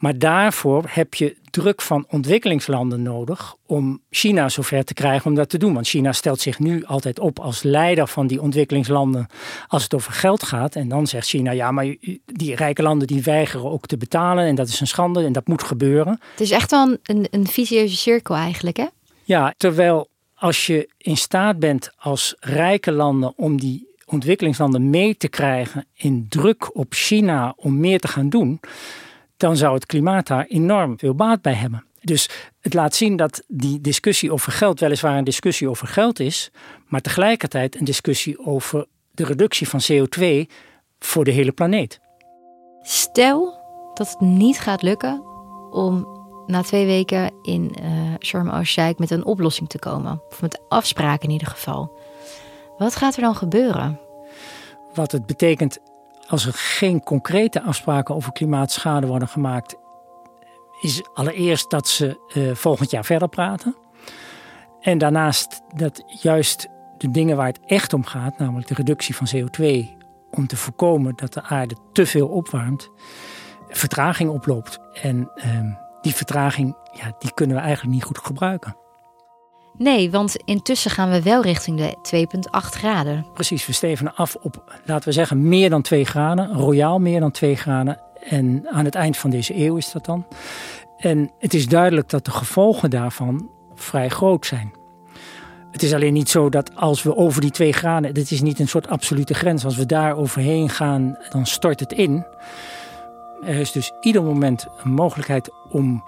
Maar 0.03 0.17
daarvoor 0.17 0.83
heb 0.87 1.13
je 1.13 1.35
druk 1.49 1.81
van 1.81 2.05
ontwikkelingslanden 2.09 3.01
nodig 3.01 3.55
om 3.65 4.01
China 4.09 4.49
zover 4.49 4.83
te 4.83 4.93
krijgen 4.93 5.29
om 5.29 5.35
dat 5.35 5.49
te 5.49 5.57
doen. 5.57 5.73
Want 5.73 5.87
China 5.87 6.11
stelt 6.11 6.39
zich 6.39 6.59
nu 6.59 6.85
altijd 6.85 7.19
op 7.19 7.39
als 7.39 7.63
leider 7.63 8.07
van 8.07 8.27
die 8.27 8.41
ontwikkelingslanden 8.41 9.27
als 9.67 9.83
het 9.83 9.93
over 9.93 10.11
geld 10.11 10.43
gaat. 10.43 10.75
En 10.75 10.87
dan 10.87 11.07
zegt 11.07 11.27
China, 11.27 11.51
ja, 11.51 11.71
maar 11.71 11.95
die 12.25 12.55
rijke 12.55 12.81
landen 12.81 13.07
die 13.07 13.23
weigeren 13.23 13.71
ook 13.71 13.85
te 13.85 13.97
betalen 13.97 14.45
en 14.45 14.55
dat 14.55 14.67
is 14.67 14.79
een 14.79 14.87
schande 14.87 15.25
en 15.25 15.33
dat 15.33 15.47
moet 15.47 15.63
gebeuren. 15.63 16.19
Het 16.31 16.41
is 16.41 16.51
echt 16.51 16.71
wel 16.71 16.97
een, 17.03 17.27
een 17.31 17.47
visieuze 17.47 17.95
cirkel 17.97 18.35
eigenlijk, 18.35 18.77
hè? 18.77 18.87
Ja, 19.23 19.53
terwijl 19.57 20.07
als 20.35 20.65
je 20.65 20.89
in 20.97 21.17
staat 21.17 21.59
bent 21.59 21.91
als 21.97 22.35
rijke 22.39 22.91
landen 22.91 23.33
om 23.35 23.59
die 23.59 23.87
ontwikkelingslanden 24.05 24.89
mee 24.89 25.17
te 25.17 25.27
krijgen 25.27 25.85
in 25.93 26.25
druk 26.29 26.75
op 26.75 26.93
China 26.93 27.53
om 27.57 27.79
meer 27.79 27.99
te 27.99 28.07
gaan 28.07 28.29
doen, 28.29 28.59
dan 29.43 29.57
zou 29.57 29.73
het 29.73 29.85
klimaat 29.85 30.27
daar 30.27 30.45
enorm 30.45 30.99
veel 30.99 31.15
baat 31.15 31.41
bij 31.41 31.53
hebben. 31.53 31.85
Dus 32.01 32.29
het 32.59 32.73
laat 32.73 32.95
zien 32.95 33.15
dat 33.15 33.43
die 33.47 33.81
discussie 33.81 34.31
over 34.31 34.51
geld 34.51 34.79
weliswaar 34.79 35.17
een 35.17 35.23
discussie 35.23 35.69
over 35.69 35.87
geld 35.87 36.19
is, 36.19 36.51
maar 36.87 37.01
tegelijkertijd 37.01 37.75
een 37.75 37.85
discussie 37.85 38.45
over 38.45 38.85
de 39.11 39.25
reductie 39.25 39.69
van 39.69 39.81
CO2 39.91 40.23
voor 40.99 41.23
de 41.23 41.31
hele 41.31 41.51
planeet. 41.51 41.99
Stel 42.81 43.61
dat 43.93 44.09
het 44.09 44.19
niet 44.19 44.59
gaat 44.59 44.81
lukken 44.81 45.23
om 45.71 46.07
na 46.45 46.61
twee 46.61 46.85
weken 46.85 47.33
in 47.41 47.75
uh, 47.81 48.13
Sharm 48.19 48.49
el-Sheikh 48.49 48.99
met 48.99 49.11
een 49.11 49.25
oplossing 49.25 49.69
te 49.69 49.79
komen, 49.79 50.21
of 50.29 50.41
met 50.41 50.61
afspraken 50.69 51.27
in 51.27 51.33
ieder 51.33 51.47
geval. 51.47 51.99
Wat 52.77 52.95
gaat 52.95 53.15
er 53.15 53.21
dan 53.21 53.35
gebeuren? 53.35 53.99
Wat 54.93 55.11
het 55.11 55.25
betekent 55.25 55.79
als 56.27 56.45
er 56.45 56.53
geen 56.53 57.03
concrete 57.03 57.61
afspraken 57.61 58.15
over 58.15 58.31
klimaatschade 58.31 59.07
worden 59.07 59.27
gemaakt, 59.27 59.75
is 60.81 61.03
allereerst 61.13 61.69
dat 61.69 61.87
ze 61.87 62.31
uh, 62.35 62.55
volgend 62.55 62.91
jaar 62.91 63.05
verder 63.05 63.29
praten. 63.29 63.75
En 64.79 64.97
daarnaast 64.97 65.61
dat 65.75 66.03
juist 66.21 66.67
de 66.97 67.11
dingen 67.11 67.37
waar 67.37 67.47
het 67.47 67.59
echt 67.65 67.93
om 67.93 68.05
gaat, 68.05 68.37
namelijk 68.37 68.67
de 68.67 68.73
reductie 68.73 69.15
van 69.15 69.27
CO2, 69.35 69.87
om 70.31 70.47
te 70.47 70.57
voorkomen 70.57 71.15
dat 71.15 71.33
de 71.33 71.43
aarde 71.43 71.75
te 71.91 72.05
veel 72.05 72.27
opwarmt, 72.27 72.89
vertraging 73.69 74.29
oploopt. 74.29 74.79
En 75.01 75.31
uh, 75.35 75.75
die 76.01 76.15
vertraging, 76.15 76.75
ja, 76.91 77.15
die 77.19 77.33
kunnen 77.33 77.55
we 77.55 77.61
eigenlijk 77.61 77.93
niet 77.93 78.03
goed 78.03 78.17
gebruiken. 78.17 78.75
Nee, 79.77 80.11
want 80.11 80.35
intussen 80.45 80.91
gaan 80.91 81.09
we 81.09 81.21
wel 81.21 81.41
richting 81.41 81.77
de 81.77 82.27
2,8 82.27 82.69
graden. 82.69 83.25
Precies, 83.33 83.65
we 83.65 83.73
stevenen 83.73 84.15
af 84.15 84.35
op, 84.35 84.79
laten 84.85 85.07
we 85.07 85.13
zeggen, 85.13 85.47
meer 85.47 85.69
dan 85.69 85.81
2 85.81 86.05
graden. 86.05 86.53
Royaal 86.53 86.99
meer 86.99 87.19
dan 87.19 87.31
2 87.31 87.55
graden. 87.55 87.99
En 88.29 88.65
aan 88.71 88.85
het 88.85 88.95
eind 88.95 89.17
van 89.17 89.29
deze 89.29 89.57
eeuw 89.57 89.75
is 89.75 89.91
dat 89.91 90.05
dan. 90.05 90.25
En 90.97 91.31
het 91.39 91.53
is 91.53 91.67
duidelijk 91.67 92.09
dat 92.09 92.25
de 92.25 92.31
gevolgen 92.31 92.89
daarvan 92.89 93.49
vrij 93.75 94.09
groot 94.09 94.45
zijn. 94.45 94.73
Het 95.71 95.83
is 95.83 95.93
alleen 95.93 96.13
niet 96.13 96.29
zo 96.29 96.49
dat 96.49 96.75
als 96.75 97.03
we 97.03 97.15
over 97.15 97.41
die 97.41 97.51
2 97.51 97.73
graden, 97.73 98.13
dit 98.13 98.31
is 98.31 98.41
niet 98.41 98.59
een 98.59 98.67
soort 98.67 98.87
absolute 98.87 99.33
grens, 99.33 99.65
als 99.65 99.75
we 99.75 99.85
daar 99.85 100.15
overheen 100.15 100.69
gaan, 100.69 101.17
dan 101.29 101.45
stort 101.45 101.79
het 101.79 101.93
in. 101.93 102.25
Er 103.45 103.55
is 103.55 103.71
dus 103.71 103.91
ieder 104.01 104.23
moment 104.23 104.67
een 104.83 104.91
mogelijkheid 104.91 105.49
om 105.69 106.03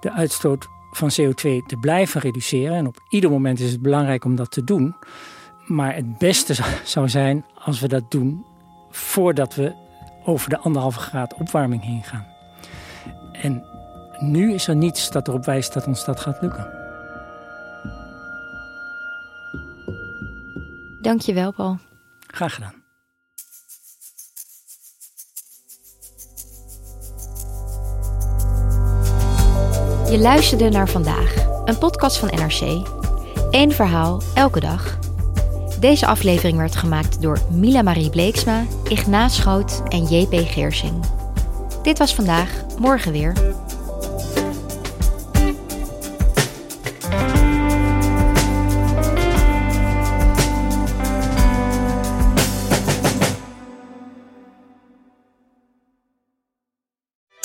de 0.00 0.12
uitstoot 0.12 0.66
van 0.96 1.10
CO2 1.10 1.66
te 1.66 1.76
blijven 1.80 2.20
reduceren. 2.20 2.76
En 2.76 2.86
op 2.86 2.96
ieder 3.08 3.30
moment 3.30 3.60
is 3.60 3.72
het 3.72 3.82
belangrijk 3.82 4.24
om 4.24 4.36
dat 4.36 4.50
te 4.50 4.64
doen. 4.64 4.96
Maar 5.66 5.94
het 5.94 6.18
beste 6.18 6.54
zou 6.84 7.08
zijn 7.08 7.44
als 7.54 7.80
we 7.80 7.88
dat 7.88 8.10
doen 8.10 8.44
voordat 8.90 9.54
we 9.54 9.74
over 10.24 10.50
de 10.50 10.58
anderhalve 10.58 11.00
graad 11.00 11.34
opwarming 11.34 11.82
heen 11.82 12.02
gaan. 12.02 12.26
En 13.32 13.64
nu 14.18 14.52
is 14.52 14.68
er 14.68 14.76
niets 14.76 15.10
dat 15.10 15.28
erop 15.28 15.44
wijst 15.44 15.72
dat 15.72 15.86
ons 15.86 16.04
dat 16.04 16.20
gaat 16.20 16.42
lukken. 16.42 16.84
Dankjewel, 21.00 21.52
Paul. 21.52 21.78
Graag 22.26 22.54
gedaan. 22.54 22.85
Je 30.10 30.18
luisterde 30.18 30.68
naar 30.68 30.88
vandaag, 30.88 31.34
een 31.64 31.78
podcast 31.78 32.16
van 32.16 32.28
NRC. 32.28 32.88
Eén 33.50 33.72
verhaal, 33.72 34.22
elke 34.34 34.60
dag. 34.60 34.98
Deze 35.80 36.06
aflevering 36.06 36.58
werd 36.58 36.76
gemaakt 36.76 37.22
door 37.22 37.38
Mila 37.50 37.82
Marie 37.82 38.10
Bleeksma, 38.10 38.64
Ignaat 38.88 39.32
Schoot 39.32 39.82
en 39.88 40.04
JP 40.04 40.32
Geersing. 40.32 41.04
Dit 41.82 41.98
was 41.98 42.14
vandaag, 42.14 42.50
morgen 42.78 43.12
weer. 43.12 43.32